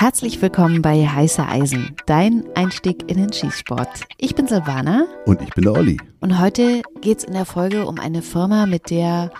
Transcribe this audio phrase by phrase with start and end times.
[0.00, 4.00] Herzlich willkommen bei Heiße Eisen, dein Einstieg in den Schießsport.
[4.16, 5.04] Ich bin Silvana.
[5.26, 5.98] Und ich bin der Olli.
[6.20, 9.30] Und heute geht es in der Folge um eine Firma, mit der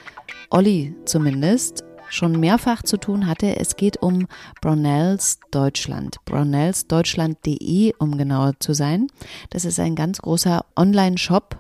[0.51, 3.59] Olli zumindest schon mehrfach zu tun hatte.
[3.59, 4.27] Es geht um
[4.61, 6.19] Brownells Deutschland.
[6.27, 9.07] Brownellsdeutschland.de, um genauer zu sein.
[9.49, 11.59] Das ist ein ganz großer Online-Shop.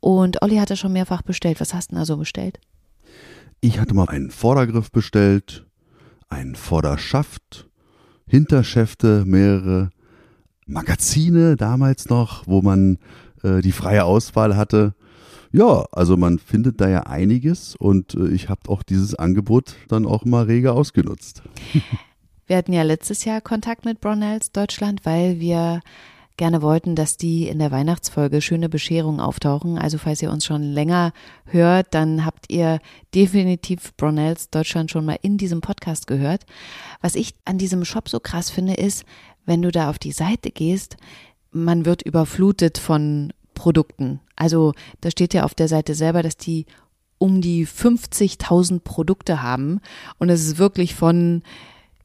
[0.00, 1.60] Und Olli hatte schon mehrfach bestellt.
[1.60, 2.58] Was hast du denn da so bestellt?
[3.60, 5.66] Ich hatte mal einen Vordergriff bestellt,
[6.28, 7.67] einen Vorderschaft,
[8.28, 9.90] Hinterschäfte, mehrere
[10.66, 12.98] Magazine damals noch, wo man
[13.42, 14.94] äh, die freie Auswahl hatte.
[15.50, 20.06] Ja, also man findet da ja einiges und äh, ich habe auch dieses Angebot dann
[20.06, 21.42] auch mal rege ausgenutzt.
[22.46, 25.82] Wir hatten ja letztes Jahr Kontakt mit Brownells Deutschland, weil wir
[26.38, 29.76] gerne wollten, dass die in der Weihnachtsfolge schöne Bescherungen auftauchen.
[29.76, 31.12] Also falls ihr uns schon länger
[31.44, 32.80] hört, dann habt ihr
[33.14, 36.46] definitiv Brownells Deutschland schon mal in diesem Podcast gehört.
[37.02, 39.04] Was ich an diesem Shop so krass finde, ist,
[39.44, 40.96] wenn du da auf die Seite gehst,
[41.50, 44.20] man wird überflutet von Produkten.
[44.36, 46.66] Also da steht ja auf der Seite selber, dass die
[47.18, 49.80] um die 50.000 Produkte haben
[50.18, 51.42] und es ist wirklich von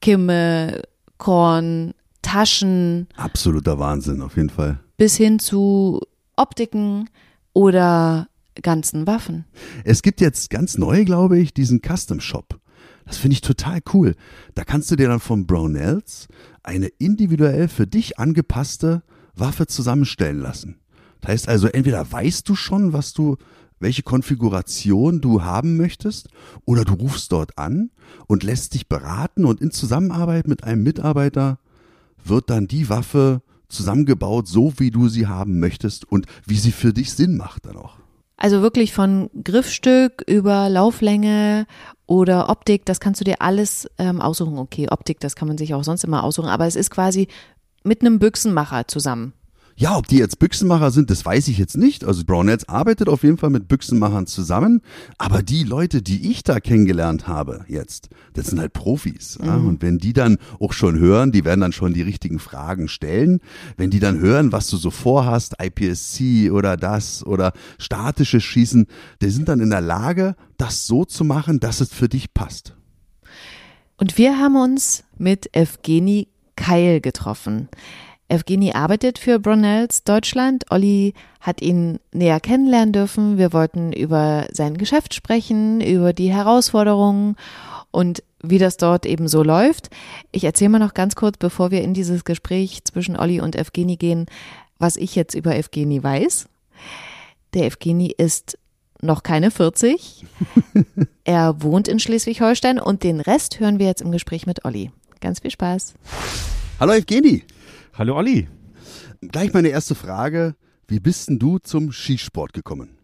[0.02, 0.82] Kimme,
[1.20, 3.08] Korn, Taschen.
[3.16, 4.80] Absoluter Wahnsinn, auf jeden Fall.
[4.98, 6.02] Bis hin zu
[6.36, 7.10] Optiken
[7.54, 8.28] oder
[8.62, 9.46] ganzen Waffen.
[9.84, 12.60] Es gibt jetzt ganz neu, glaube ich, diesen Custom Shop.
[13.06, 14.16] Das finde ich total cool.
[14.56, 16.28] Da kannst du dir dann von Brownells
[16.64, 19.04] eine individuell für dich angepasste
[19.36, 20.80] Waffe zusammenstellen lassen.
[21.22, 23.38] Das heißt also, entweder weißt du schon, was du,
[23.80, 26.30] welche Konfiguration du haben möchtest,
[26.66, 27.92] oder du rufst dort an
[28.28, 31.60] und lässt dich beraten und in Zusammenarbeit mit einem Mitarbeiter
[32.28, 36.94] wird dann die Waffe zusammengebaut, so wie du sie haben möchtest und wie sie für
[36.94, 37.98] dich Sinn macht dann auch.
[38.38, 41.66] Also wirklich von Griffstück über Lauflänge
[42.08, 44.58] oder Optik, das kannst du dir alles ähm, aussuchen.
[44.58, 47.28] Okay, Optik, das kann man sich auch sonst immer aussuchen, aber es ist quasi
[47.84, 49.34] mit einem Büchsenmacher zusammen.
[49.84, 52.06] Ja, ob die jetzt Büchsenmacher sind, das weiß ich jetzt nicht.
[52.06, 54.80] Also Brownells arbeitet auf jeden Fall mit Büchsenmachern zusammen.
[55.18, 59.38] Aber die Leute, die ich da kennengelernt habe jetzt, das sind halt Profis.
[59.40, 59.46] Mhm.
[59.46, 59.56] Ja?
[59.58, 63.42] Und wenn die dann auch schon hören, die werden dann schon die richtigen Fragen stellen.
[63.76, 68.88] Wenn die dann hören, was du so vorhast, IPSC oder das oder statische Schießen,
[69.22, 72.74] die sind dann in der Lage, das so zu machen, dass es für dich passt.
[73.98, 77.68] Und wir haben uns mit Evgeny Keil getroffen.
[78.34, 80.66] Evgeny arbeitet für Brunels Deutschland.
[80.72, 83.38] Olli hat ihn näher kennenlernen dürfen.
[83.38, 87.36] Wir wollten über sein Geschäft sprechen, über die Herausforderungen
[87.92, 89.92] und wie das dort eben so läuft.
[90.32, 93.98] Ich erzähle mal noch ganz kurz, bevor wir in dieses Gespräch zwischen Olli und Evgeny
[93.98, 94.26] gehen,
[94.80, 96.48] was ich jetzt über Evgeny weiß.
[97.54, 98.58] Der Evgeny ist
[99.00, 100.26] noch keine 40.
[101.24, 104.92] er wohnt in Schleswig-Holstein und den Rest hören wir jetzt im Gespräch mit Olli.
[105.20, 105.94] Ganz viel Spaß.
[106.80, 107.44] Hallo Evgeny.
[107.96, 108.48] Hallo Olli.
[109.22, 110.56] Gleich meine erste Frage.
[110.88, 112.98] Wie bist denn du zum Skisport gekommen?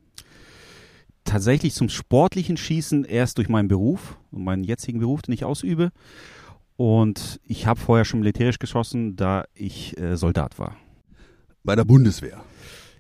[1.25, 5.91] Tatsächlich zum sportlichen Schießen erst durch meinen Beruf und meinen jetzigen Beruf, den ich ausübe.
[6.75, 10.75] Und ich habe vorher schon militärisch geschossen, da ich äh, Soldat war.
[11.63, 12.41] Bei der Bundeswehr?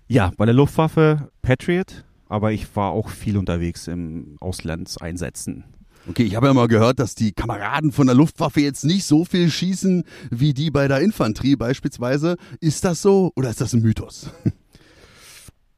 [0.07, 5.63] Ja, bei der Luftwaffe Patriot, aber ich war auch viel unterwegs im Auslandseinsätzen.
[6.09, 9.25] Okay, ich habe ja mal gehört, dass die Kameraden von der Luftwaffe jetzt nicht so
[9.25, 12.35] viel schießen wie die bei der Infanterie beispielsweise.
[12.59, 14.31] Ist das so oder ist das ein Mythos?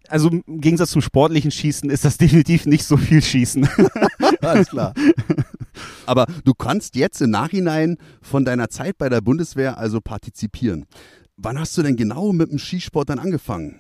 [0.07, 3.65] Also im Gegensatz zum sportlichen Schießen ist das definitiv nicht so viel Schießen.
[4.41, 4.93] Alles klar.
[6.05, 10.85] Aber du kannst jetzt im Nachhinein von deiner Zeit bei der Bundeswehr also partizipieren.
[11.37, 13.79] Wann hast du denn genau mit dem Skisport dann angefangen?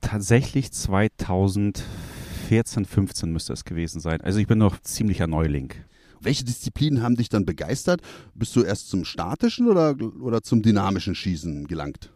[0.00, 1.84] Tatsächlich 2004.
[2.50, 4.20] 14, 15 müsste es gewesen sein.
[4.22, 5.72] Also ich bin noch ziemlicher Neuling.
[6.20, 8.00] Welche Disziplinen haben dich dann begeistert?
[8.34, 12.10] Bist du erst zum statischen oder, oder zum dynamischen Schießen gelangt?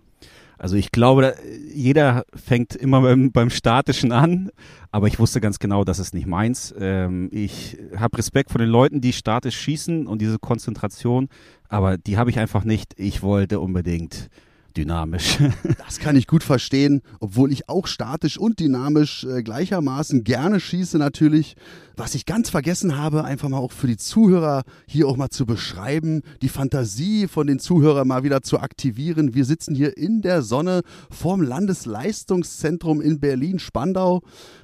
[0.59, 1.37] Also ich glaube,
[1.72, 4.50] jeder fängt immer beim, beim, Statischen an,
[4.91, 6.75] aber ich wusste ganz genau, das ist nicht meins.
[6.81, 11.28] Ähm, ich habe Respekt vor den Leuten, die statisch schießen und diese Konzentration,
[11.69, 12.95] aber die habe ich einfach nicht.
[12.98, 14.31] Ich wollte unbedingt
[14.76, 15.38] dynamisch.
[15.78, 20.98] das kann ich gut verstehen, obwohl ich auch statisch und dynamisch äh, gleichermaßen gerne schieße
[20.98, 21.56] natürlich.
[21.97, 25.47] Was ich ganz vergessen habe, einfach mal auch für die Zuhörer hier auch mal zu
[25.47, 29.34] beschreiben, die Fantasie von den Zuhörern mal wieder zu aktivieren.
[29.34, 34.22] Wir sitzen hier in der Sonne vorm Landesleistungszentrum in Berlin-Spandau.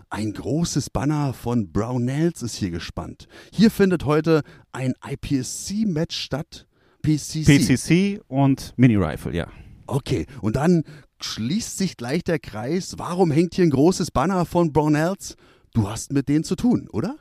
[0.08, 3.28] Ein großes Banner von Brownells ist hier gespannt.
[3.52, 4.42] Hier findet heute
[4.72, 6.66] ein IPSC-Match statt.
[7.02, 7.44] PCC.
[7.44, 9.46] PCC und Mini-Rifle, ja.
[9.90, 10.84] Okay, und dann
[11.20, 12.94] schließt sich gleich der Kreis.
[12.96, 15.36] Warum hängt hier ein großes Banner von Brownells?
[15.74, 17.16] Du hast mit denen zu tun, oder?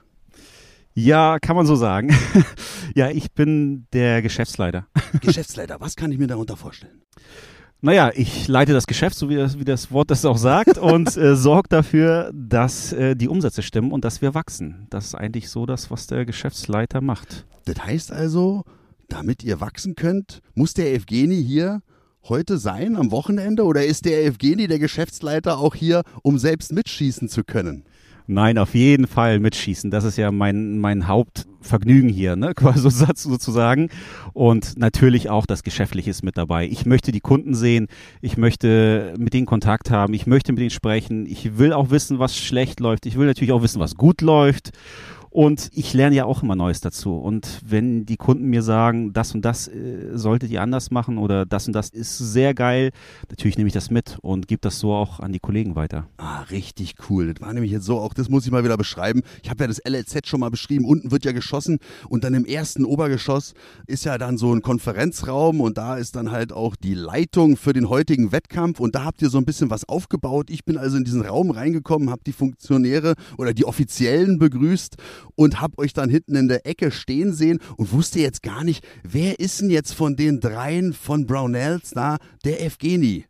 [0.93, 2.15] Ja, kann man so sagen.
[2.95, 4.85] ja, ich bin der Geschäftsleiter.
[5.21, 7.01] Geschäftsleiter, was kann ich mir darunter vorstellen?
[7.81, 11.17] Naja, ich leite das Geschäft, so wie das, wie das Wort das auch sagt, und
[11.17, 14.85] äh, sorge dafür, dass äh, die Umsätze stimmen und dass wir wachsen.
[14.91, 17.47] Das ist eigentlich so das, was der Geschäftsleiter macht.
[17.65, 18.63] Das heißt also,
[19.07, 21.81] damit ihr wachsen könnt, muss der Evgeni hier
[22.23, 27.29] heute sein am Wochenende oder ist der Evgeni der Geschäftsleiter auch hier, um selbst mitschießen
[27.29, 27.83] zu können?
[28.31, 29.89] Nein, auf jeden Fall mitschießen.
[29.89, 32.53] Das ist ja mein, mein Hauptvergnügen hier, ne?
[32.55, 33.89] quasi sozusagen.
[34.33, 36.67] Und natürlich auch das Geschäftliche ist mit dabei.
[36.67, 37.87] Ich möchte die Kunden sehen,
[38.21, 42.19] ich möchte mit denen Kontakt haben, ich möchte mit denen sprechen, ich will auch wissen,
[42.19, 44.73] was schlecht läuft, ich will natürlich auch wissen, was gut läuft.
[45.29, 47.15] Und ich lerne ja auch immer Neues dazu.
[47.15, 51.45] Und wenn die Kunden mir sagen, das und das äh, solltet ihr anders machen oder
[51.45, 52.91] das und das ist sehr geil,
[53.29, 56.07] natürlich nehme ich das mit und gebe das so auch an die Kollegen weiter.
[56.17, 57.33] Ah, richtig cool.
[57.33, 59.21] Das war nämlich jetzt so, auch das muss ich mal wieder beschreiben.
[59.43, 60.85] Ich habe ja das LLZ schon mal beschrieben.
[60.85, 63.53] Unten wird ja geschossen und dann im ersten Obergeschoss
[63.85, 67.73] ist ja dann so ein Konferenzraum und da ist dann halt auch die Leitung für
[67.73, 70.49] den heutigen Wettkampf und da habt ihr so ein bisschen was aufgebaut.
[70.49, 74.97] Ich bin also in diesen Raum reingekommen, habe die Funktionäre oder die Offiziellen begrüßt
[75.35, 78.85] und hab euch dann hinten in der Ecke stehen sehen und wusste jetzt gar nicht,
[79.03, 83.25] wer ist denn jetzt von den dreien von Brownells da der Evgeni?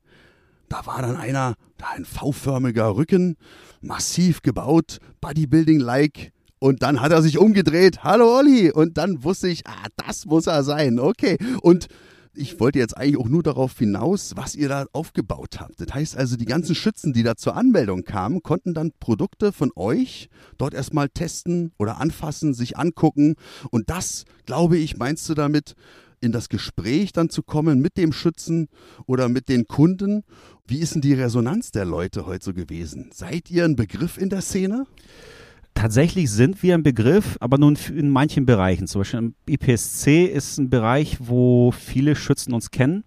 [0.70, 3.38] Da war dann einer, da ein V-förmiger Rücken,
[3.82, 6.32] massiv gebaut, Bodybuilding-like.
[6.60, 8.04] Und dann hat er sich umgedreht.
[8.04, 8.72] Hallo Olli.
[8.72, 11.00] Und dann wusste ich, ah, das muss er sein.
[11.00, 11.38] Okay.
[11.62, 11.88] Und
[12.34, 15.82] ich wollte jetzt eigentlich auch nur darauf hinaus, was ihr da aufgebaut habt.
[15.82, 19.72] Das heißt also, die ganzen Schützen, die da zur Anmeldung kamen, konnten dann Produkte von
[19.76, 23.36] euch dort erstmal testen oder anfassen, sich angucken.
[23.72, 25.76] Und das, glaube ich, meinst du damit,
[26.22, 28.68] in das Gespräch dann zu kommen mit dem Schützen
[29.06, 30.24] oder mit den Kunden.
[30.68, 33.10] Wie ist denn die Resonanz der Leute heute so gewesen?
[33.14, 34.86] Seid ihr ein Begriff in der Szene?
[35.74, 38.88] Tatsächlich sind wir ein Begriff, aber nun in manchen Bereichen.
[38.88, 43.04] Zum Beispiel im IPSC ist ein Bereich, wo viele Schützen uns kennen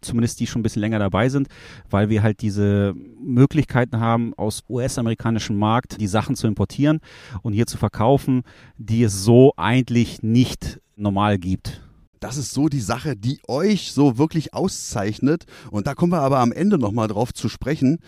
[0.00, 1.48] zumindest die schon ein bisschen länger dabei sind,
[1.88, 7.00] weil wir halt diese Möglichkeiten haben, aus US-amerikanischem Markt die Sachen zu importieren
[7.42, 8.42] und hier zu verkaufen,
[8.78, 11.82] die es so eigentlich nicht normal gibt.
[12.18, 15.46] Das ist so die Sache, die euch so wirklich auszeichnet.
[15.70, 18.00] Und da kommen wir aber am Ende nochmal drauf zu sprechen.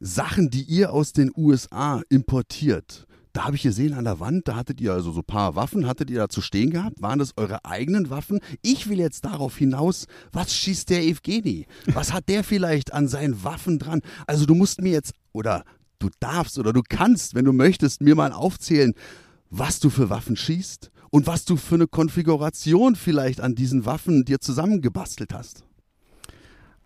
[0.00, 3.06] Sachen, die ihr aus den USA importiert.
[3.32, 5.86] Da habe ich gesehen an der Wand, da hattet ihr also so ein paar Waffen,
[5.86, 7.00] hattet ihr da zu stehen gehabt?
[7.00, 8.40] Waren das eure eigenen Waffen?
[8.62, 11.66] Ich will jetzt darauf hinaus, was schießt der Evgeni?
[11.92, 14.00] Was hat der vielleicht an seinen Waffen dran?
[14.26, 15.64] Also du musst mir jetzt, oder
[16.00, 18.94] du darfst oder du kannst, wenn du möchtest, mir mal aufzählen,
[19.48, 24.24] was du für Waffen schießt und was du für eine Konfiguration vielleicht an diesen Waffen
[24.24, 25.64] dir zusammengebastelt hast.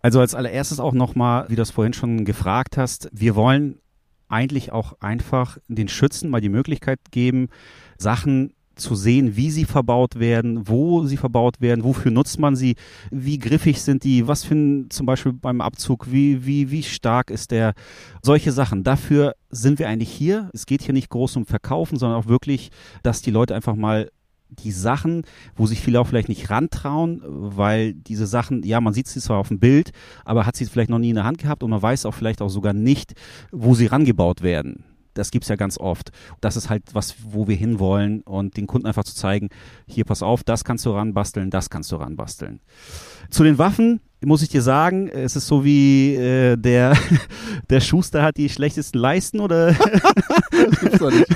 [0.01, 3.79] Also als allererstes auch nochmal, wie du es vorhin schon gefragt hast, wir wollen
[4.27, 7.49] eigentlich auch einfach den Schützen mal die Möglichkeit geben,
[7.97, 12.75] Sachen zu sehen, wie sie verbaut werden, wo sie verbaut werden, wofür nutzt man sie,
[13.09, 17.29] wie griffig sind die, was für ein, zum Beispiel beim Abzug, wie, wie, wie stark
[17.31, 17.73] ist der,
[18.21, 18.83] solche Sachen.
[18.83, 20.49] Dafür sind wir eigentlich hier.
[20.53, 22.69] Es geht hier nicht groß um Verkaufen, sondern auch wirklich,
[23.03, 24.09] dass die Leute einfach mal
[24.49, 25.23] die Sachen,
[25.55, 29.37] wo sich viele auch vielleicht nicht rantrauen, weil diese Sachen, ja, man sieht sie zwar
[29.37, 29.91] auf dem Bild,
[30.23, 32.41] aber hat sie vielleicht noch nie in der Hand gehabt und man weiß auch vielleicht
[32.41, 33.13] auch sogar nicht,
[33.51, 34.85] wo sie rangebaut werden.
[35.15, 36.11] Das gibt's ja ganz oft.
[36.41, 39.49] Das ist halt was, wo wir hinwollen und den Kunden einfach zu zeigen,
[39.87, 42.59] hier pass auf, das kannst du ranbasteln, das kannst du ranbasteln.
[43.29, 46.95] Zu den Waffen muss ich dir sagen, es ist so wie äh, der,
[47.69, 49.73] der Schuster hat die schlechtesten Leisten oder
[50.51, 51.27] das gibt's doch nicht.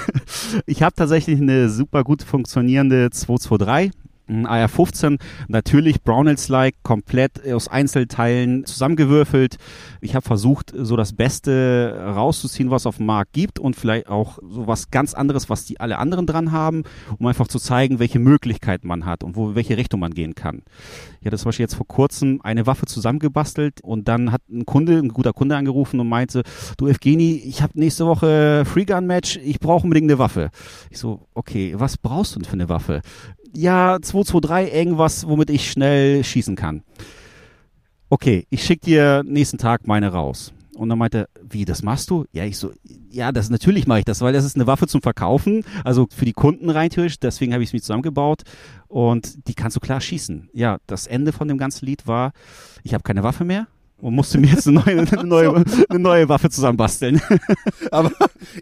[0.66, 3.92] Ich habe tatsächlich eine super gut funktionierende 223
[4.30, 9.58] AR-15, natürlich Brownells-like, komplett aus Einzelteilen zusammengewürfelt.
[10.02, 14.40] Ich habe versucht, so das Beste rauszuziehen, was auf dem Markt gibt und vielleicht auch
[14.42, 16.84] so was ganz anderes, was die alle anderen dran haben,
[17.18, 20.62] um einfach zu zeigen, welche Möglichkeiten man hat und wo, welche Richtung man gehen kann.
[21.20, 24.98] Ich hatte zum Beispiel jetzt vor kurzem eine Waffe zusammengebastelt und dann hat ein Kunde,
[24.98, 26.44] ein guter Kunde angerufen und meinte,
[26.78, 30.50] du Evgeni, ich habe nächste Woche Freegun-Match, ich brauche unbedingt eine Waffe.
[30.90, 33.02] Ich so, okay, was brauchst du denn für eine Waffe?
[33.54, 36.84] Ja, 223 irgendwas, womit ich schnell schießen kann.
[38.10, 40.54] Okay, ich schicke dir nächsten Tag meine raus.
[40.76, 42.26] Und dann meinte er, wie, das machst du?
[42.32, 42.72] Ja, ich so,
[43.12, 46.24] ja, das natürlich mache ich das, weil das ist eine Waffe zum Verkaufen, also für
[46.24, 48.44] die Kunden rein theoretisch, deswegen habe ich es mir zusammengebaut
[48.88, 50.50] und die kannst du klar schießen.
[50.54, 52.32] Ja, das Ende von dem ganzen Lied war,
[52.84, 53.68] ich habe keine Waffe mehr,
[54.02, 57.22] und musste mir jetzt eine neue, eine neue, eine neue Waffe zusammenbasteln.
[57.92, 58.12] Aber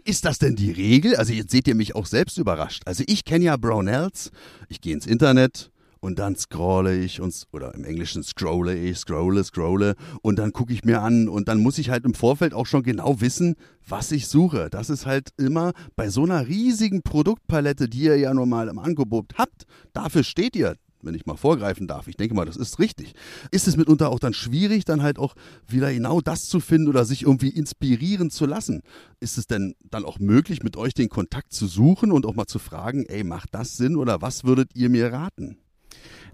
[0.04, 1.16] ist das denn die Regel?
[1.16, 2.82] Also jetzt seht ihr mich auch selbst überrascht.
[2.86, 4.30] Also ich kenne ja Brownells,
[4.68, 9.42] ich gehe ins Internet und dann scrolle ich und, oder im Englischen scrolle ich, scrolle,
[9.44, 12.66] scrolle und dann gucke ich mir an und dann muss ich halt im Vorfeld auch
[12.66, 14.68] schon genau wissen, was ich suche.
[14.70, 19.34] Das ist halt immer bei so einer riesigen Produktpalette, die ihr ja normal im Angebot
[19.36, 23.14] habt, dafür steht ihr wenn ich mal vorgreifen darf, ich denke mal, das ist richtig,
[23.50, 25.34] ist es mitunter auch dann schwierig, dann halt auch
[25.66, 28.82] wieder genau das zu finden oder sich irgendwie inspirieren zu lassen.
[29.20, 32.46] Ist es denn dann auch möglich, mit euch den Kontakt zu suchen und auch mal
[32.46, 35.58] zu fragen, ey, macht das Sinn oder was würdet ihr mir raten?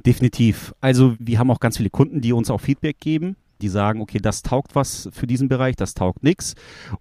[0.05, 0.75] Definitiv.
[0.81, 4.19] Also wir haben auch ganz viele Kunden, die uns auch Feedback geben die sagen, okay,
[4.19, 6.55] das taugt was für diesen Bereich, das taugt nichts.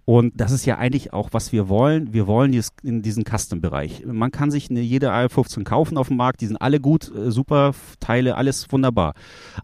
[0.04, 2.12] Und das ist ja eigentlich auch, was wir wollen.
[2.12, 4.04] Wir wollen dieses, in diesen Custom-Bereich.
[4.06, 7.30] Man kann sich eine, jede AR15 kaufen auf dem Markt, die sind alle gut, äh,
[7.30, 9.14] super Teile, alles wunderbar.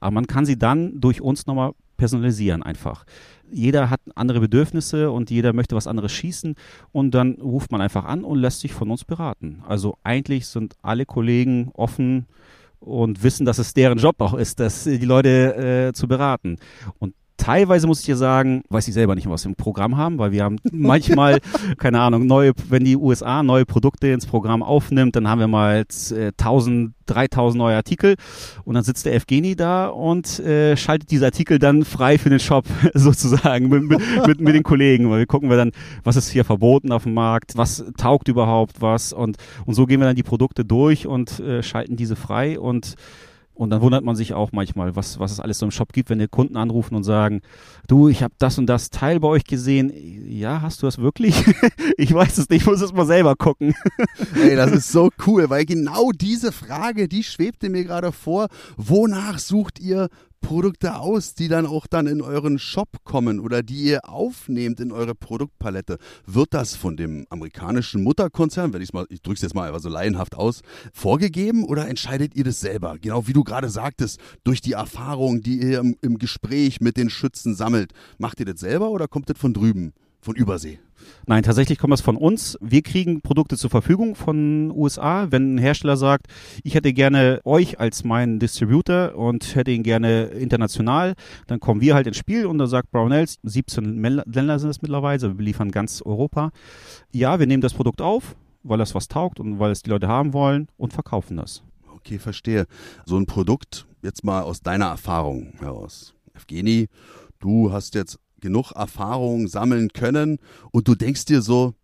[0.00, 3.04] Aber man kann sie dann durch uns nochmal personalisieren einfach.
[3.52, 6.54] Jeder hat andere Bedürfnisse und jeder möchte was anderes schießen
[6.92, 9.62] und dann ruft man einfach an und lässt sich von uns beraten.
[9.66, 12.26] Also eigentlich sind alle Kollegen offen,
[12.80, 16.56] und wissen, dass es deren Job auch ist, das, die Leute äh, zu beraten.
[16.98, 20.18] Und teilweise muss ich dir sagen, weiß ich selber nicht, was wir im Programm haben,
[20.18, 21.38] weil wir haben manchmal,
[21.78, 25.84] keine Ahnung, neue, wenn die USA neue Produkte ins Programm aufnimmt, dann haben wir mal
[26.10, 28.16] äh, 1000, 3000 neue Artikel
[28.64, 32.40] und dann sitzt der Evgeni da und äh, schaltet diese Artikel dann frei für den
[32.40, 35.72] Shop sozusagen mit, mit, mit, mit den Kollegen, weil wir gucken wir dann,
[36.04, 40.00] was ist hier verboten auf dem Markt, was taugt überhaupt was und, und so gehen
[40.00, 42.96] wir dann die Produkte durch und äh, schalten diese frei und
[43.54, 46.08] und dann wundert man sich auch manchmal, was, was es alles so im Shop gibt,
[46.08, 47.42] wenn die Kunden anrufen und sagen,
[47.88, 49.92] du, ich habe das und das Teil bei euch gesehen.
[50.26, 51.44] Ja, hast du das wirklich?
[51.98, 53.74] ich weiß es nicht, ich muss es mal selber gucken.
[54.34, 58.48] Ey, das ist so cool, weil genau diese Frage, die schwebte mir gerade vor.
[58.76, 60.08] Wonach sucht ihr
[60.40, 64.92] Produkte aus, die dann auch dann in euren Shop kommen oder die ihr aufnehmt in
[64.92, 65.98] eure Produktpalette?
[66.26, 69.80] Wird das von dem amerikanischen Mutterkonzern, wenn ich mal, ich drücke es jetzt mal einfach
[69.80, 72.96] so laienhaft aus, vorgegeben oder entscheidet ihr das selber?
[73.00, 77.10] Genau wie du gerade sagtest, durch die Erfahrung, die ihr im, im Gespräch mit den
[77.10, 77.92] Schützen sammelt.
[78.18, 80.78] Macht ihr das selber oder kommt das von drüben, von Übersee?
[81.26, 82.58] Nein, tatsächlich kommt das von uns.
[82.60, 85.28] Wir kriegen Produkte zur Verfügung von USA.
[85.30, 86.26] Wenn ein Hersteller sagt,
[86.62, 91.14] ich hätte gerne euch als meinen Distributor und hätte ihn gerne international,
[91.46, 95.38] dann kommen wir halt ins Spiel und dann sagt Brownells, 17 Länder sind es mittlerweile,
[95.38, 96.50] wir liefern ganz Europa.
[97.12, 100.08] Ja, wir nehmen das Produkt auf, weil das was taugt und weil es die Leute
[100.08, 101.62] haben wollen und verkaufen das.
[101.94, 102.66] Okay, verstehe.
[103.04, 106.14] So ein Produkt, jetzt mal aus deiner Erfahrung heraus.
[106.34, 106.88] Evgeni,
[107.38, 110.38] du hast jetzt genug Erfahrung sammeln können.
[110.70, 111.74] Und du denkst dir so,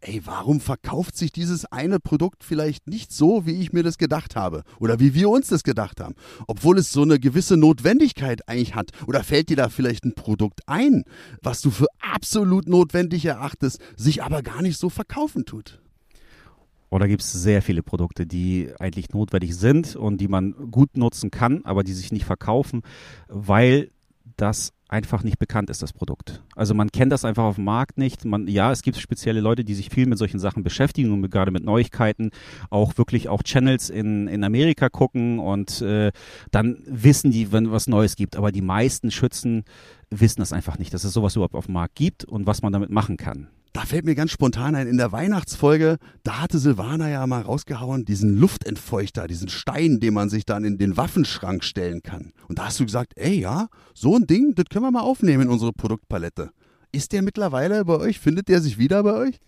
[0.00, 4.36] ey, warum verkauft sich dieses eine Produkt vielleicht nicht so, wie ich mir das gedacht
[4.36, 4.62] habe?
[4.78, 6.14] Oder wie wir uns das gedacht haben,
[6.46, 8.90] obwohl es so eine gewisse Notwendigkeit eigentlich hat.
[9.06, 11.04] Oder fällt dir da vielleicht ein Produkt ein,
[11.42, 15.80] was du für absolut notwendig erachtest, sich aber gar nicht so verkaufen tut.
[16.88, 21.30] Oder gibt es sehr viele Produkte, die eigentlich notwendig sind und die man gut nutzen
[21.32, 22.82] kann, aber die sich nicht verkaufen,
[23.28, 23.90] weil
[24.36, 26.42] das einfach nicht bekannt ist, das Produkt.
[26.54, 28.24] Also man kennt das einfach auf dem Markt nicht.
[28.24, 31.50] Man, ja, es gibt spezielle Leute, die sich viel mit solchen Sachen beschäftigen und gerade
[31.50, 32.30] mit Neuigkeiten
[32.70, 36.12] auch wirklich auch Channels in, in Amerika gucken und äh,
[36.52, 38.36] dann wissen die, wenn was Neues gibt.
[38.36, 39.64] Aber die meisten Schützen
[40.10, 42.72] wissen das einfach nicht, dass es sowas überhaupt auf dem Markt gibt und was man
[42.72, 43.48] damit machen kann.
[43.76, 48.06] Da fällt mir ganz spontan ein, in der Weihnachtsfolge, da hatte Silvana ja mal rausgehauen,
[48.06, 52.32] diesen Luftentfeuchter, diesen Stein, den man sich dann in den Waffenschrank stellen kann.
[52.48, 55.42] Und da hast du gesagt, ey ja, so ein Ding, das können wir mal aufnehmen
[55.42, 56.52] in unsere Produktpalette.
[56.90, 58.18] Ist der mittlerweile bei euch?
[58.18, 59.40] Findet der sich wieder bei euch?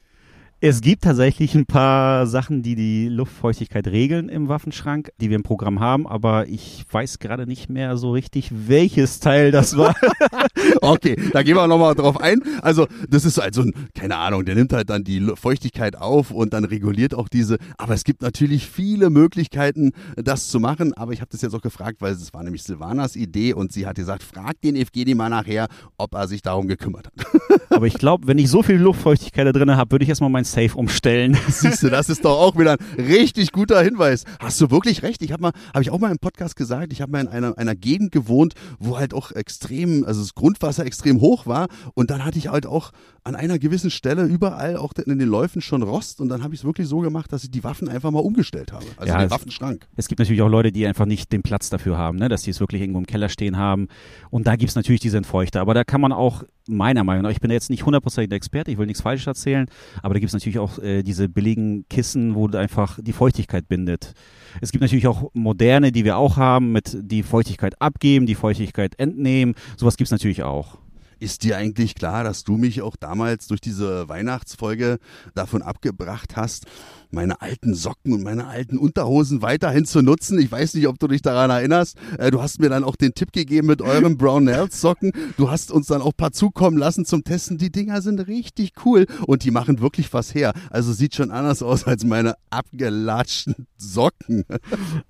[0.61, 5.45] Es gibt tatsächlich ein paar Sachen, die die Luftfeuchtigkeit regeln im Waffenschrank, die wir im
[5.45, 9.95] Programm haben, aber ich weiß gerade nicht mehr so richtig, welches Teil das war.
[10.81, 12.41] okay, da gehen wir nochmal drauf ein.
[12.61, 16.33] Also, das ist halt so ein, keine Ahnung, der nimmt halt dann die Feuchtigkeit auf
[16.33, 17.59] und dann reguliert auch diese.
[17.77, 20.93] Aber es gibt natürlich viele Möglichkeiten, das zu machen.
[20.93, 23.87] Aber ich habe das jetzt auch gefragt, weil es war nämlich Silvanas Idee und sie
[23.87, 27.69] hat gesagt, frag den Evgeni mal nachher, ob er sich darum gekümmert hat.
[27.71, 30.48] aber ich glaube, wenn ich so viel Luftfeuchtigkeit da drin habe, würde ich erstmal mein
[30.52, 31.37] Safe umstellen.
[31.49, 34.25] Siehst du, das ist doch auch wieder ein richtig guter Hinweis.
[34.40, 35.23] Hast du wirklich recht?
[35.23, 37.57] Ich habe mal, habe ich auch mal im Podcast gesagt, ich habe mal in einer,
[37.59, 42.25] einer Gegend gewohnt, wo halt auch extrem, also das Grundwasser extrem hoch war und dann
[42.25, 42.93] hatte ich halt auch
[43.25, 46.61] an einer gewissen Stelle überall auch in den Läufen schon Rost und dann habe ich
[46.61, 48.87] es wirklich so gemacht, dass ich die Waffen einfach mal umgestellt habe.
[48.97, 49.87] Also ja, den Waffenschrank.
[49.97, 52.28] Es gibt natürlich auch Leute, die einfach nicht den Platz dafür haben, ne?
[52.28, 53.88] dass die es wirklich irgendwo im Keller stehen haben
[54.31, 57.31] und da gibt es natürlich diese Entfeuchter, aber da kann man auch meiner Meinung nach,
[57.31, 59.67] ich bin jetzt nicht hundertprozentig Experte, ich will nichts Falsches erzählen,
[60.03, 64.15] aber da gibt es natürlich auch äh, diese billigen Kissen, wo einfach die Feuchtigkeit bindet.
[64.61, 68.99] Es gibt natürlich auch moderne, die wir auch haben, mit die Feuchtigkeit abgeben, die Feuchtigkeit
[68.99, 69.55] entnehmen.
[69.77, 70.79] Sowas gibt es natürlich auch.
[71.21, 74.99] Ist dir eigentlich klar, dass du mich auch damals durch diese Weihnachtsfolge
[75.35, 76.67] davon abgebracht hast,
[77.11, 80.39] meine alten Socken und meine alten Unterhosen weiterhin zu nutzen?
[80.39, 81.97] Ich weiß nicht, ob du dich daran erinnerst.
[82.19, 85.13] Äh, du hast mir dann auch den Tipp gegeben mit euren Brownells Socken.
[85.37, 87.59] Du hast uns dann auch ein paar zukommen lassen zum Testen.
[87.59, 90.53] Die Dinger sind richtig cool und die machen wirklich was her.
[90.71, 94.45] Also sieht schon anders aus als meine abgelatschten Socken.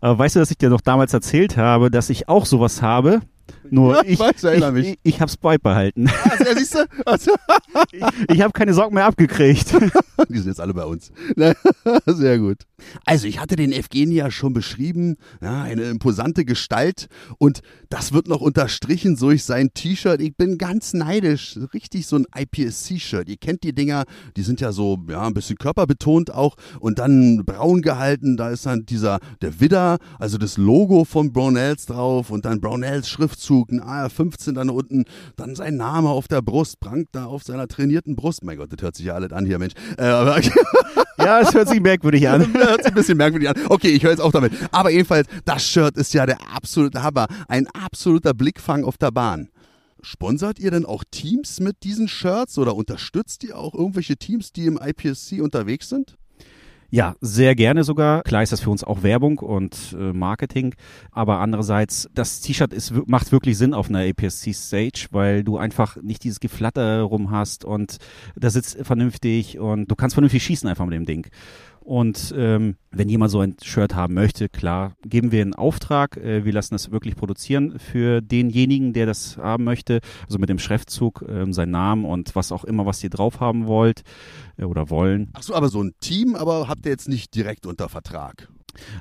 [0.00, 3.20] Aber weißt du, dass ich dir doch damals erzählt habe, dass ich auch sowas habe?
[3.70, 4.86] Nur ich, weiß, erinnere mich.
[4.86, 6.10] ich, ich, ich hab's beibehalten.
[6.30, 6.86] Also, ja, siehst du?
[7.06, 7.32] Also,
[7.92, 9.72] ich ich habe keine Socken mehr abgekriegt.
[10.28, 11.12] Die sind jetzt alle bei uns.
[12.06, 12.58] Sehr gut.
[13.04, 17.08] Also ich hatte den Evgeny ja schon beschrieben, ja, eine imposante Gestalt
[17.38, 20.20] und das wird noch unterstrichen durch sein T-Shirt.
[20.20, 23.28] Ich bin ganz neidisch, richtig so ein IPSC-Shirt.
[23.28, 24.04] Ihr kennt die Dinger,
[24.36, 28.36] die sind ja so ja, ein bisschen körperbetont auch und dann braun gehalten.
[28.36, 33.08] Da ist dann dieser, der Widder, also das Logo von Brownells drauf und dann Brownells
[33.08, 35.04] Schriftzug, ein AR-15 dann unten,
[35.36, 38.44] dann sein Name auf der Brust, prangt da auf seiner trainierten Brust.
[38.44, 39.74] Mein Gott, das hört sich ja alles an hier, Mensch.
[39.96, 42.46] Äh, ja, es hört sich merkwürdig an.
[42.68, 43.56] Hört sich ein bisschen merkwürdig an.
[43.68, 44.52] Okay, ich höre jetzt auch damit.
[44.72, 47.26] Aber jedenfalls, das Shirt ist ja der absolute Hammer.
[47.48, 49.48] Ein absoluter Blickfang auf der Bahn.
[50.02, 54.66] Sponsert ihr denn auch Teams mit diesen Shirts oder unterstützt ihr auch irgendwelche Teams, die
[54.66, 56.18] im IPSC unterwegs sind?
[56.90, 58.22] Ja, sehr gerne sogar.
[58.22, 60.74] Klar ist das für uns auch Werbung und äh, Marketing,
[61.10, 62.72] aber andererseits, das T-Shirt
[63.06, 67.98] macht wirklich Sinn auf einer APS-C-Stage, weil du einfach nicht dieses Geflatter rum hast und
[68.36, 71.26] da sitzt vernünftig und du kannst vernünftig schießen einfach mit dem Ding.
[71.88, 76.18] Und ähm, wenn jemand so ein Shirt haben möchte, klar, geben wir einen Auftrag.
[76.18, 80.00] Äh, wir lassen das wirklich produzieren für denjenigen, der das haben möchte.
[80.26, 83.66] Also mit dem Schriftzug, ähm, seinen Namen und was auch immer, was ihr drauf haben
[83.66, 84.02] wollt
[84.58, 85.30] äh, oder wollen.
[85.32, 88.50] Ach so, aber so ein Team, aber habt ihr jetzt nicht direkt unter Vertrag?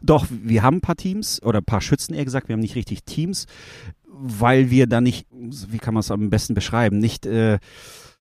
[0.02, 2.48] Doch, wir haben ein paar Teams oder ein paar Schützen eher gesagt.
[2.48, 3.48] Wir haben nicht richtig Teams,
[4.20, 7.60] weil wir da nicht, wie kann man es am besten beschreiben, nicht äh,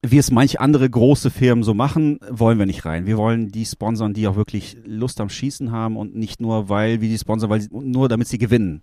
[0.02, 3.06] wie es manche andere große Firmen so machen, wollen wir nicht rein.
[3.06, 7.00] Wir wollen die sponsern, die auch wirklich Lust am Schießen haben und nicht nur, weil
[7.00, 8.82] wir die sponsern, weil nur damit sie gewinnen.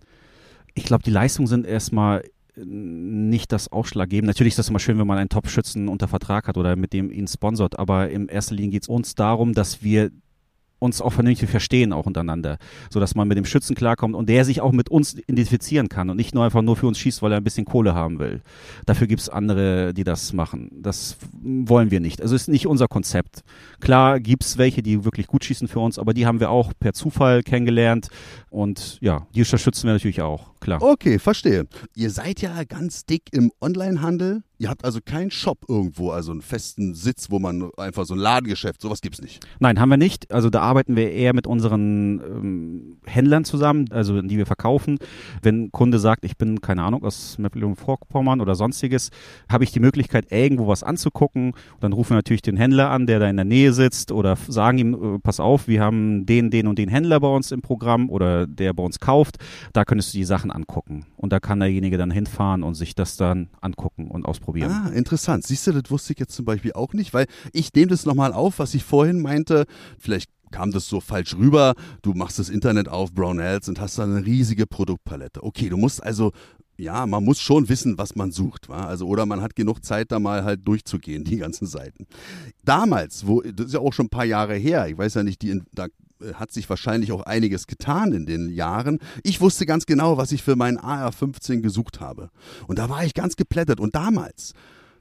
[0.74, 2.24] Ich glaube, die Leistungen sind erstmal
[2.56, 4.32] nicht das Ausschlaggebende.
[4.32, 7.12] Natürlich ist das immer schön, wenn man einen Top-Schützen unter Vertrag hat oder mit dem
[7.12, 10.12] ihn sponsert, aber in erster Linie geht es uns darum, dass wir
[10.84, 12.58] uns auch vernünftig verstehen, auch untereinander,
[12.90, 16.18] sodass man mit dem Schützen klarkommt und der sich auch mit uns identifizieren kann und
[16.18, 18.42] nicht nur einfach nur für uns schießt, weil er ein bisschen Kohle haben will.
[18.86, 20.70] Dafür gibt es andere, die das machen.
[20.74, 22.22] Das wollen wir nicht.
[22.22, 23.44] Also ist nicht unser Konzept.
[23.80, 26.74] Klar gibt es welche, die wirklich gut schießen für uns, aber die haben wir auch
[26.80, 28.10] per Zufall kennengelernt
[28.50, 30.82] und ja, die unterstützen wir natürlich auch, klar.
[30.82, 31.66] Okay, verstehe.
[31.96, 34.44] Ihr seid ja ganz dick im Onlinehandel.
[34.64, 38.18] Ihr habt also keinen Shop irgendwo, also einen festen Sitz, wo man einfach so ein
[38.18, 39.46] Ladengeschäft, sowas gibt's nicht.
[39.60, 40.32] Nein, haben wir nicht.
[40.32, 45.00] Also da arbeiten wir eher mit unseren ähm, Händlern zusammen, also die wir verkaufen.
[45.42, 49.10] Wenn ein Kunde sagt, ich bin, keine Ahnung, aus Mecklenburg-Vorpommern oder sonstiges,
[49.52, 51.48] habe ich die Möglichkeit, irgendwo was anzugucken.
[51.48, 54.38] Und dann rufen wir natürlich den Händler an, der da in der Nähe sitzt oder
[54.48, 57.62] sagen ihm, äh, pass auf, wir haben den, den und den Händler bei uns im
[57.62, 59.40] Programm oder der bei uns kauft.
[59.74, 61.06] Da könntest du die Sachen angucken.
[61.18, 64.53] Und da kann derjenige dann hinfahren und sich das dann angucken und ausprobieren.
[64.62, 65.46] Ah, interessant.
[65.46, 68.34] Siehst du, das wusste ich jetzt zum Beispiel auch nicht, weil ich nehme das nochmal
[68.34, 69.66] auf, was ich vorhin meinte.
[69.98, 71.74] Vielleicht kam das so falsch rüber.
[72.02, 75.44] Du machst das Internet auf, Brownells, und hast dann eine riesige Produktpalette.
[75.44, 76.32] Okay, du musst also
[76.78, 78.88] ja, man muss schon wissen, was man sucht, war.
[78.88, 82.08] Also oder man hat genug Zeit, da mal halt durchzugehen, die ganzen Seiten.
[82.64, 84.88] Damals, wo das ist ja auch schon ein paar Jahre her.
[84.88, 85.88] Ich weiß ja nicht, die da
[86.36, 89.00] hat sich wahrscheinlich auch einiges getan in den Jahren.
[89.24, 92.30] Ich wusste ganz genau, was ich für meinen AR-15 gesucht habe.
[92.68, 93.80] Und da war ich ganz geplättet.
[93.80, 94.54] Und damals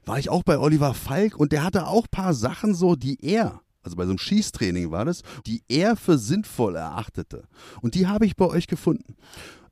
[0.05, 3.61] war ich auch bei Oliver Falk und der hatte auch paar Sachen so, die er,
[3.83, 7.43] also bei so einem Schießtraining war das, die er für sinnvoll erachtete.
[7.81, 9.15] Und die habe ich bei euch gefunden.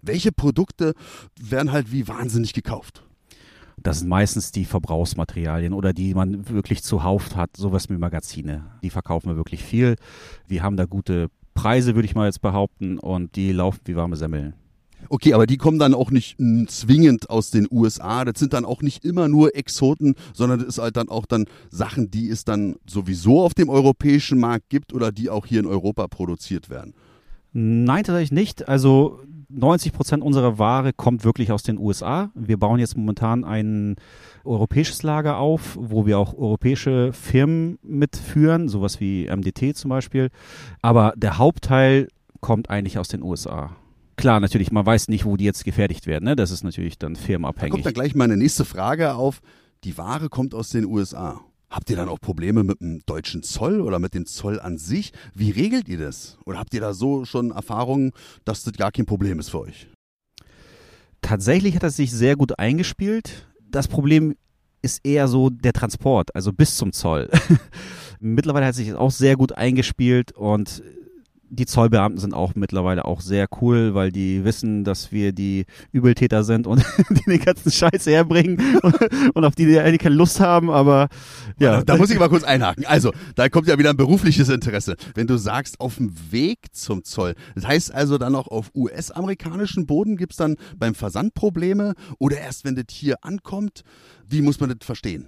[0.02, 0.94] Welche Produkte
[1.40, 3.04] werden halt wie wahnsinnig gekauft?
[3.78, 8.66] Das sind meistens die Verbrauchsmaterialien oder die man wirklich zuhauf hat, sowas wie Magazine.
[8.84, 9.96] Die verkaufen wir wirklich viel.
[10.48, 14.16] Wir haben da gute Preise, würde ich mal jetzt behaupten, und die laufen wie warme
[14.16, 14.54] Semmeln.
[15.10, 18.24] Okay, aber die kommen dann auch nicht mh, zwingend aus den USA.
[18.24, 21.46] Das sind dann auch nicht immer nur Exoten, sondern das ist halt dann auch dann
[21.70, 25.66] Sachen, die es dann sowieso auf dem europäischen Markt gibt oder die auch hier in
[25.66, 26.94] Europa produziert werden.
[27.54, 28.70] Nein, tatsächlich nicht.
[28.70, 29.20] Also
[29.54, 32.32] 90 Prozent unserer Ware kommt wirklich aus den USA.
[32.36, 33.96] Wir bauen jetzt momentan ein
[34.44, 40.30] europäisches Lager auf, wo wir auch europäische Firmen mitführen, sowas wie MDT zum Beispiel.
[40.82, 42.08] Aber der Hauptteil
[42.40, 43.76] kommt eigentlich aus den USA.
[44.18, 46.26] Klar, natürlich, man weiß nicht, wo die jetzt gefertigt werden.
[46.26, 46.36] Ne?
[46.36, 47.72] Das ist natürlich dann Da firmenabhängig.
[47.72, 49.42] kommt dann gleich meine nächste Frage auf.
[49.84, 51.42] Die Ware kommt aus den USA.
[51.72, 55.14] Habt ihr dann auch Probleme mit dem deutschen Zoll oder mit dem Zoll an sich?
[55.34, 56.38] Wie regelt ihr das?
[56.46, 58.12] Oder habt ihr da so schon Erfahrungen,
[58.44, 59.88] dass das gar kein Problem ist für euch?
[61.22, 63.48] Tatsächlich hat das sich sehr gut eingespielt.
[63.70, 64.36] Das Problem
[64.82, 67.30] ist eher so der Transport, also bis zum Zoll.
[68.20, 70.84] Mittlerweile hat sich das auch sehr gut eingespielt und
[71.52, 76.44] die Zollbeamten sind auch mittlerweile auch sehr cool, weil die wissen, dass wir die Übeltäter
[76.44, 78.96] sind und die den ganzen Scheiß herbringen und,
[79.36, 81.10] und auf die die eigentlich keine Lust haben, aber
[81.60, 81.84] ja.
[81.84, 82.86] Da muss ich mal kurz einhaken.
[82.86, 84.96] Also, da kommt ja wieder ein berufliches Interesse.
[85.14, 89.86] Wenn du sagst, auf dem Weg zum Zoll, das heißt also dann auch auf US-amerikanischen
[89.86, 93.84] Boden gibt's dann beim Versand Probleme oder erst wenn das hier ankommt?
[94.28, 95.28] Wie muss man das verstehen?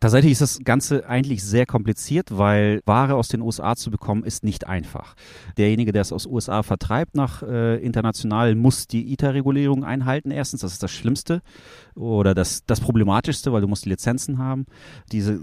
[0.00, 4.44] Tatsächlich ist das Ganze eigentlich sehr kompliziert, weil Ware aus den USA zu bekommen ist
[4.44, 5.14] nicht einfach.
[5.56, 10.30] Derjenige, der es aus USA vertreibt nach äh, international, muss die ITA-Regulierung einhalten.
[10.30, 11.42] Erstens, das ist das Schlimmste
[11.94, 14.66] oder das, das Problematischste, weil du musst die Lizenzen haben,
[15.12, 15.40] diese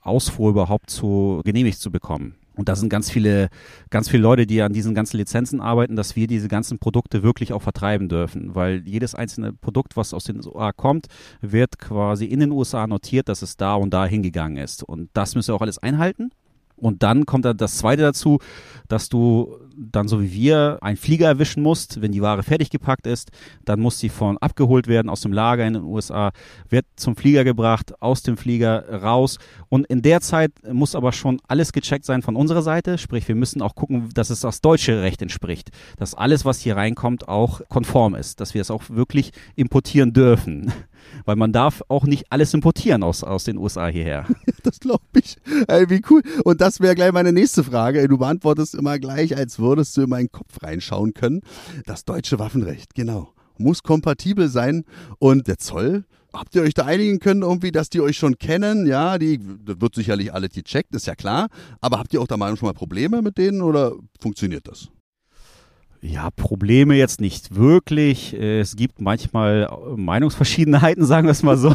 [0.00, 2.34] Ausfuhr überhaupt zu genehmigt zu bekommen.
[2.58, 3.50] Und da sind ganz viele,
[3.88, 7.52] ganz viele Leute, die an diesen ganzen Lizenzen arbeiten, dass wir diese ganzen Produkte wirklich
[7.52, 8.56] auch vertreiben dürfen.
[8.56, 11.06] Weil jedes einzelne Produkt, was aus den USA kommt,
[11.40, 14.82] wird quasi in den USA notiert, dass es da und da hingegangen ist.
[14.82, 16.32] Und das müssen wir auch alles einhalten.
[16.78, 18.38] Und dann kommt dann das zweite dazu,
[18.88, 23.06] dass du dann so wie wir einen Flieger erwischen musst, wenn die Ware fertig gepackt
[23.06, 23.30] ist,
[23.64, 26.32] dann muss sie von abgeholt werden aus dem Lager in den USA,
[26.68, 29.38] wird zum Flieger gebracht, aus dem Flieger raus.
[29.68, 33.36] Und in der Zeit muss aber schon alles gecheckt sein von unserer Seite, sprich wir
[33.36, 37.60] müssen auch gucken, dass es das deutsche Recht entspricht, dass alles, was hier reinkommt, auch
[37.68, 40.72] konform ist, dass wir es auch wirklich importieren dürfen.
[41.24, 44.26] Weil man darf auch nicht alles importieren aus, aus den USA hierher.
[44.64, 45.36] Das glaube ich.
[45.68, 46.20] Ey, wie cool.
[46.44, 48.06] Und das wäre gleich meine nächste Frage.
[48.06, 51.40] Du beantwortest immer gleich, als würdest du in meinen Kopf reinschauen können.
[51.86, 53.32] Das deutsche Waffenrecht, genau.
[53.56, 54.84] Muss kompatibel sein.
[55.18, 58.86] Und der Zoll, habt ihr euch da einigen können, irgendwie, dass die euch schon kennen?
[58.86, 61.48] Ja, die das wird sicherlich alle gecheckt, ist ja klar.
[61.80, 64.88] Aber habt ihr auch da mal schon mal Probleme mit denen oder funktioniert das?
[66.00, 68.32] Ja, Probleme jetzt nicht wirklich.
[68.32, 71.74] Es gibt manchmal Meinungsverschiedenheiten, sagen wir es mal so.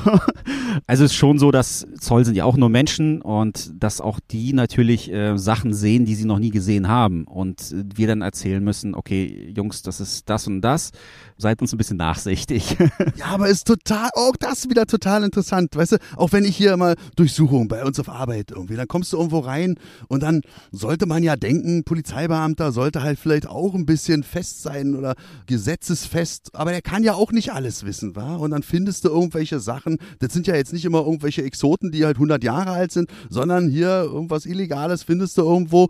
[0.88, 4.20] Also es ist schon so, dass Zoll sind ja auch nur Menschen und dass auch
[4.32, 7.26] die natürlich äh, Sachen sehen, die sie noch nie gesehen haben.
[7.26, 10.92] Und wir dann erzählen müssen, okay, Jungs, das ist das und das.
[11.38, 12.78] Seid uns ein bisschen nachsichtig.
[13.16, 15.76] Ja, aber ist total, auch das wieder total interessant.
[15.76, 19.14] Weißt du, auch wenn ich hier mal Durchsuchung bei uns auf Arbeit irgendwie, dann kommst
[19.14, 19.76] du irgendwo rein
[20.08, 24.94] und dann sollte man ja denken, Polizeibeamter sollte halt vielleicht auch ein bisschen fest sein
[24.94, 25.16] oder
[25.48, 28.36] gesetzesfest, aber der kann ja auch nicht alles wissen, wa?
[28.36, 32.06] Und dann findest du irgendwelche Sachen, das sind ja jetzt nicht immer irgendwelche Exoten, die
[32.06, 35.90] halt 100 Jahre alt sind, sondern hier irgendwas Illegales findest du irgendwo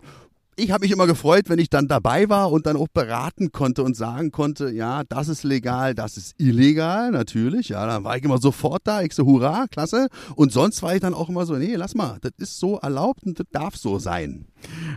[0.56, 3.82] ich habe mich immer gefreut, wenn ich dann dabei war und dann auch beraten konnte
[3.82, 7.70] und sagen konnte, ja, das ist legal, das ist illegal, natürlich.
[7.70, 9.02] Ja, dann war ich immer sofort da.
[9.02, 10.08] Ich so, hurra, klasse.
[10.36, 13.24] Und sonst war ich dann auch immer so, nee, lass mal, das ist so erlaubt
[13.24, 14.46] und das darf so sein.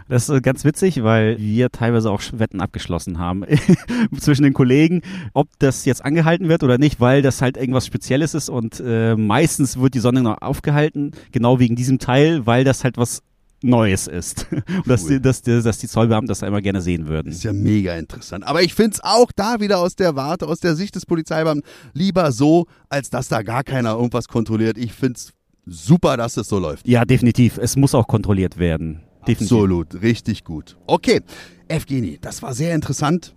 [0.08, 3.43] Das ist ganz witzig, weil wir teilweise auch Wetten abgeschlossen haben
[4.20, 5.02] zwischen den Kollegen,
[5.34, 9.15] ob das jetzt angehalten wird oder nicht, weil das halt irgendwas Spezielles ist und äh,
[9.15, 13.24] meistens wird die Sonne noch aufgehalten, genau wegen diesem Teil, weil das halt was
[13.62, 14.48] Neues ist.
[14.52, 17.28] Und dass, die, dass, die, dass die Zollbeamten das einmal gerne sehen würden.
[17.28, 18.46] Das ist ja mega interessant.
[18.46, 21.67] Aber ich finde es auch da wieder aus der Warte, aus der Sicht des Polizeibeamten,
[21.93, 24.78] lieber so, als dass da gar keiner irgendwas kontrolliert.
[24.78, 25.34] Ich finde es
[25.65, 26.88] super, dass es so läuft.
[26.88, 27.58] Ja, definitiv.
[27.58, 29.02] Es muss auch kontrolliert werden.
[29.28, 29.58] Definitiv.
[29.58, 30.78] Absolut, richtig gut.
[30.88, 31.22] Okay,
[31.67, 33.36] Evgeni, das war sehr interessant.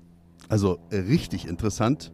[0.49, 2.13] Also richtig interessant.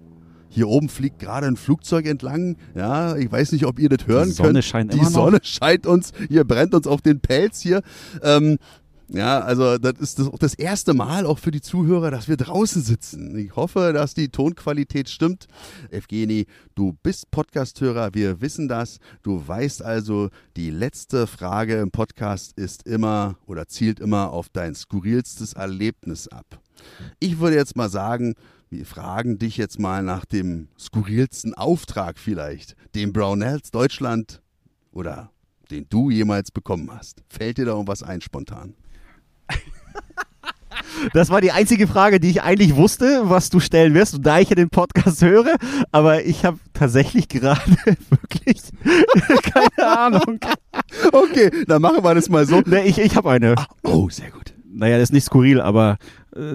[0.57, 2.57] Hier oben fliegt gerade ein Flugzeug entlang.
[2.75, 4.64] Ja, ich weiß nicht, ob ihr das hören Die Sonne könnt.
[4.64, 5.12] scheint Die immer noch.
[5.12, 7.83] Sonne scheint uns, hier brennt uns auf den Pelz hier.
[8.23, 8.57] Ähm,
[9.09, 12.38] ja, also das ist das, auch das erste Mal auch für die Zuhörer, dass wir
[12.38, 13.37] draußen sitzen.
[13.37, 15.47] Ich hoffe, dass die Tonqualität stimmt.
[15.90, 18.97] Evgeni, du bist Podcasthörer, wir wissen das.
[19.23, 24.75] Du weißt also, die letzte Frage im Podcast ist immer oder zielt immer auf dein
[24.75, 26.62] skurrilstes Erlebnis ab.
[27.21, 28.35] Ich würde jetzt mal sagen,
[28.70, 34.42] wir fragen dich jetzt mal nach dem skurrilsten Auftrag vielleicht, den Brownells Deutschland
[34.92, 35.31] oder
[35.70, 37.22] den du jemals bekommen hast.
[37.29, 38.74] Fällt dir da irgendwas ein spontan?
[41.12, 44.38] Das war die einzige Frage, die ich eigentlich wusste, was du stellen wirst, und da
[44.40, 45.57] ich ja den Podcast höre.
[45.90, 47.61] Aber ich habe tatsächlich gerade
[48.11, 48.62] wirklich
[49.42, 50.38] keine Ahnung.
[51.12, 52.62] Okay, dann machen wir das mal so.
[52.66, 53.55] Nee, ich ich habe eine.
[53.57, 54.52] Ah, oh, sehr gut.
[54.70, 55.96] Naja, das ist nicht skurril, aber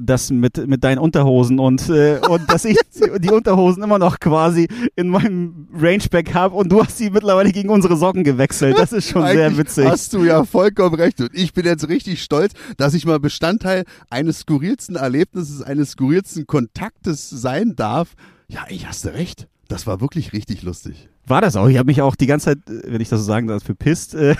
[0.02, 4.68] das mit, mit deinen Unterhosen und, äh, und dass ich die Unterhosen immer noch quasi
[4.96, 8.78] in meinem Rangeback habe und du hast sie mittlerweile gegen unsere Socken gewechselt.
[8.78, 9.86] Das ist schon sehr witzig.
[9.86, 11.20] Hast du ja vollkommen recht.
[11.22, 16.48] Und ich bin jetzt richtig stolz, dass ich mal Bestandteil eines skurrilsten Erlebnisses, eines skurrilsten
[16.48, 18.16] Kontaktes sein darf.
[18.48, 19.48] Ja, ich hast du recht.
[19.68, 21.08] Das war wirklich richtig lustig.
[21.26, 21.70] War das auch.
[21.70, 24.16] Ich habe mich auch die ganze Zeit, äh, wenn ich das so sagen darf, verpisst.
[24.16, 24.36] Äh,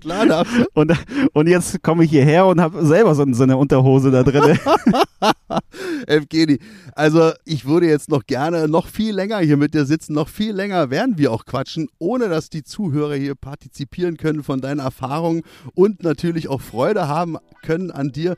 [0.00, 0.66] Klar dafür.
[0.74, 0.92] und,
[1.32, 4.58] und jetzt komme ich hierher und habe selber so, so eine Unterhose da drin.
[6.06, 6.58] Evgeni,
[6.94, 10.52] also ich würde jetzt noch gerne noch viel länger hier mit dir sitzen, noch viel
[10.52, 15.42] länger werden wir auch quatschen, ohne dass die Zuhörer hier partizipieren können von deinen Erfahrungen
[15.74, 18.36] und natürlich auch Freude haben können an dir.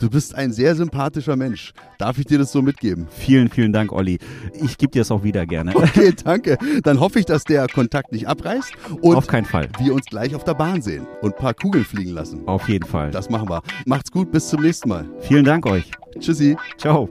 [0.00, 1.72] Du bist ein sehr sympathischer Mensch.
[1.98, 3.08] Darf ich dir das so mitgeben?
[3.10, 4.18] Vielen, vielen Dank, Olli.
[4.52, 5.74] Ich gebe dir das auch wieder gerne.
[5.74, 6.56] Okay, danke.
[6.84, 9.68] Dann hoffe ich, dass der Kontakt nicht abreißt und auf keinen Fall.
[9.80, 12.46] wir uns gleich auf der Bahn sehen und ein paar Kugeln fliegen lassen.
[12.46, 13.10] Auf jeden Fall.
[13.10, 13.60] Das machen wir.
[13.86, 15.04] Macht's gut, bis zum nächsten Mal.
[15.20, 15.90] Vielen Dank euch.
[16.20, 16.56] Tschüssi.
[16.76, 17.08] Ciao.